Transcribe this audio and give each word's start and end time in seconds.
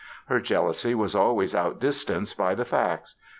Her 0.29 0.39
jealousy 0.39 0.95
was 0.95 1.15
always 1.15 1.53
outdistanced 1.53 2.35
by 2.35 2.55
the 2.55 2.65
facts. 2.65 3.15